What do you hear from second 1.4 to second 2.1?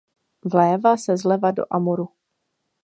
do Amuru.